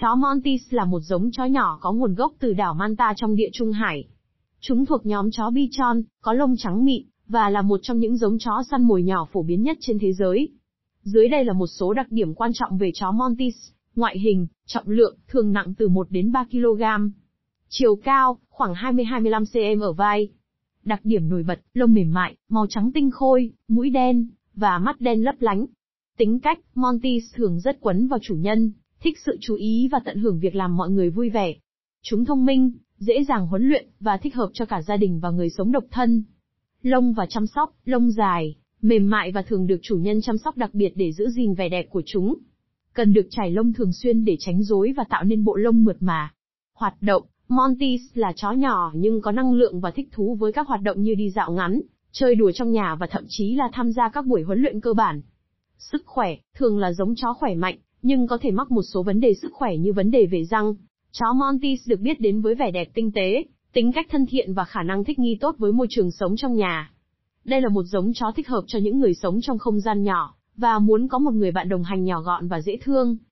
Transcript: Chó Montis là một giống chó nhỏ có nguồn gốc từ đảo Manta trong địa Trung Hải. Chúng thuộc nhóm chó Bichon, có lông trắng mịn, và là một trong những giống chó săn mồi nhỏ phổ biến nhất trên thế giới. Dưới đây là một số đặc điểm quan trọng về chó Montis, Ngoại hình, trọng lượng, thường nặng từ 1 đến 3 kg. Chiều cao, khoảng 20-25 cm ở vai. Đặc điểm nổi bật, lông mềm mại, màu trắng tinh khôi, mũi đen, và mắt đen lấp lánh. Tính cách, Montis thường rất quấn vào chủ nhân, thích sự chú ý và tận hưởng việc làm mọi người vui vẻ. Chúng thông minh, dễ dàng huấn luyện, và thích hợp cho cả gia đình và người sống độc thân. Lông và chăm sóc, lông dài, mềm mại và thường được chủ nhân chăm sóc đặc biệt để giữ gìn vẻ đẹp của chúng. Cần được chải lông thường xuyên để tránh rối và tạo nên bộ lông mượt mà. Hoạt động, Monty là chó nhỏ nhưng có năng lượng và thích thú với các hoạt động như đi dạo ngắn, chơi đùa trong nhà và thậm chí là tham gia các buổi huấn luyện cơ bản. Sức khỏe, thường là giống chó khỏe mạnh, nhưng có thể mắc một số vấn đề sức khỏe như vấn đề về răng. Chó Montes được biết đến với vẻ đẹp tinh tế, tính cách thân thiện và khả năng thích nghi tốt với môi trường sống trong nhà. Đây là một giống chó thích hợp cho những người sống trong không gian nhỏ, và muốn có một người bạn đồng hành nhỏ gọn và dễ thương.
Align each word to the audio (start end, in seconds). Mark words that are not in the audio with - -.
Chó 0.00 0.14
Montis 0.14 0.62
là 0.70 0.84
một 0.84 1.00
giống 1.00 1.30
chó 1.30 1.44
nhỏ 1.44 1.78
có 1.80 1.92
nguồn 1.92 2.14
gốc 2.14 2.32
từ 2.38 2.52
đảo 2.52 2.74
Manta 2.74 3.14
trong 3.16 3.36
địa 3.36 3.48
Trung 3.52 3.72
Hải. 3.72 4.04
Chúng 4.60 4.86
thuộc 4.86 5.06
nhóm 5.06 5.30
chó 5.30 5.50
Bichon, 5.50 6.02
có 6.20 6.32
lông 6.32 6.54
trắng 6.58 6.84
mịn, 6.84 7.02
và 7.28 7.50
là 7.50 7.62
một 7.62 7.80
trong 7.82 7.98
những 7.98 8.16
giống 8.16 8.38
chó 8.38 8.62
săn 8.70 8.82
mồi 8.82 9.02
nhỏ 9.02 9.28
phổ 9.32 9.42
biến 9.42 9.62
nhất 9.62 9.76
trên 9.80 9.98
thế 9.98 10.12
giới. 10.12 10.48
Dưới 11.02 11.28
đây 11.28 11.44
là 11.44 11.52
một 11.52 11.66
số 11.66 11.92
đặc 11.92 12.06
điểm 12.10 12.34
quan 12.34 12.50
trọng 12.54 12.78
về 12.78 12.90
chó 12.94 13.12
Montis, 13.12 13.54
Ngoại 13.96 14.18
hình, 14.18 14.46
trọng 14.66 14.88
lượng, 14.88 15.16
thường 15.28 15.52
nặng 15.52 15.74
từ 15.78 15.88
1 15.88 16.06
đến 16.10 16.32
3 16.32 16.44
kg. 16.50 16.82
Chiều 17.68 17.96
cao, 17.96 18.38
khoảng 18.48 18.74
20-25 18.74 19.44
cm 19.76 19.80
ở 19.80 19.92
vai. 19.92 20.28
Đặc 20.84 21.00
điểm 21.04 21.28
nổi 21.28 21.42
bật, 21.42 21.60
lông 21.74 21.94
mềm 21.94 22.12
mại, 22.12 22.36
màu 22.48 22.66
trắng 22.68 22.90
tinh 22.94 23.10
khôi, 23.10 23.52
mũi 23.68 23.90
đen, 23.90 24.28
và 24.54 24.78
mắt 24.78 25.00
đen 25.00 25.24
lấp 25.24 25.34
lánh. 25.38 25.66
Tính 26.18 26.40
cách, 26.40 26.58
Montis 26.74 27.24
thường 27.34 27.60
rất 27.60 27.80
quấn 27.80 28.08
vào 28.08 28.18
chủ 28.22 28.34
nhân, 28.34 28.72
thích 29.04 29.18
sự 29.26 29.36
chú 29.40 29.54
ý 29.54 29.88
và 29.92 30.00
tận 30.04 30.18
hưởng 30.18 30.38
việc 30.38 30.54
làm 30.54 30.76
mọi 30.76 30.90
người 30.90 31.10
vui 31.10 31.30
vẻ. 31.30 31.54
Chúng 32.02 32.24
thông 32.24 32.44
minh, 32.44 32.72
dễ 32.98 33.24
dàng 33.28 33.46
huấn 33.46 33.68
luyện, 33.68 33.88
và 34.00 34.16
thích 34.16 34.34
hợp 34.34 34.50
cho 34.54 34.64
cả 34.64 34.82
gia 34.82 34.96
đình 34.96 35.20
và 35.20 35.30
người 35.30 35.50
sống 35.50 35.72
độc 35.72 35.84
thân. 35.90 36.24
Lông 36.82 37.12
và 37.12 37.26
chăm 37.26 37.46
sóc, 37.46 37.74
lông 37.84 38.10
dài, 38.10 38.56
mềm 38.82 39.10
mại 39.10 39.32
và 39.32 39.42
thường 39.42 39.66
được 39.66 39.78
chủ 39.82 39.96
nhân 39.96 40.20
chăm 40.20 40.38
sóc 40.38 40.56
đặc 40.56 40.74
biệt 40.74 40.92
để 40.94 41.12
giữ 41.12 41.30
gìn 41.30 41.54
vẻ 41.54 41.68
đẹp 41.68 41.86
của 41.90 42.02
chúng. 42.06 42.34
Cần 42.92 43.12
được 43.12 43.26
chải 43.30 43.50
lông 43.50 43.72
thường 43.72 43.92
xuyên 43.92 44.24
để 44.24 44.36
tránh 44.38 44.62
rối 44.62 44.92
và 44.96 45.04
tạo 45.04 45.24
nên 45.24 45.44
bộ 45.44 45.56
lông 45.56 45.84
mượt 45.84 45.96
mà. 46.00 46.32
Hoạt 46.74 46.94
động, 47.00 47.22
Monty 47.48 47.98
là 48.14 48.32
chó 48.36 48.52
nhỏ 48.52 48.92
nhưng 48.94 49.20
có 49.20 49.32
năng 49.32 49.52
lượng 49.52 49.80
và 49.80 49.90
thích 49.90 50.08
thú 50.12 50.34
với 50.34 50.52
các 50.52 50.68
hoạt 50.68 50.82
động 50.82 51.02
như 51.02 51.14
đi 51.14 51.30
dạo 51.30 51.52
ngắn, 51.52 51.80
chơi 52.12 52.34
đùa 52.34 52.52
trong 52.52 52.72
nhà 52.72 52.94
và 52.94 53.06
thậm 53.06 53.24
chí 53.28 53.54
là 53.54 53.68
tham 53.72 53.92
gia 53.92 54.08
các 54.08 54.26
buổi 54.26 54.42
huấn 54.42 54.58
luyện 54.58 54.80
cơ 54.80 54.92
bản. 54.92 55.22
Sức 55.78 56.02
khỏe, 56.06 56.36
thường 56.54 56.78
là 56.78 56.92
giống 56.92 57.14
chó 57.14 57.32
khỏe 57.32 57.54
mạnh, 57.54 57.78
nhưng 58.04 58.26
có 58.26 58.38
thể 58.40 58.50
mắc 58.50 58.70
một 58.70 58.82
số 58.82 59.02
vấn 59.02 59.20
đề 59.20 59.34
sức 59.34 59.52
khỏe 59.52 59.76
như 59.76 59.92
vấn 59.92 60.10
đề 60.10 60.26
về 60.26 60.44
răng. 60.44 60.74
Chó 61.12 61.32
Montes 61.32 61.88
được 61.88 62.00
biết 62.00 62.20
đến 62.20 62.40
với 62.40 62.54
vẻ 62.54 62.70
đẹp 62.70 62.88
tinh 62.94 63.12
tế, 63.12 63.44
tính 63.72 63.92
cách 63.92 64.06
thân 64.10 64.26
thiện 64.26 64.54
và 64.54 64.64
khả 64.64 64.82
năng 64.82 65.04
thích 65.04 65.18
nghi 65.18 65.38
tốt 65.40 65.54
với 65.58 65.72
môi 65.72 65.86
trường 65.90 66.10
sống 66.10 66.36
trong 66.36 66.54
nhà. 66.54 66.90
Đây 67.44 67.60
là 67.60 67.68
một 67.68 67.82
giống 67.82 68.12
chó 68.14 68.32
thích 68.36 68.48
hợp 68.48 68.64
cho 68.66 68.78
những 68.78 68.98
người 68.98 69.14
sống 69.14 69.40
trong 69.40 69.58
không 69.58 69.80
gian 69.80 70.02
nhỏ, 70.02 70.34
và 70.56 70.78
muốn 70.78 71.08
có 71.08 71.18
một 71.18 71.34
người 71.34 71.50
bạn 71.50 71.68
đồng 71.68 71.82
hành 71.82 72.04
nhỏ 72.04 72.20
gọn 72.20 72.48
và 72.48 72.60
dễ 72.60 72.76
thương. 72.82 73.16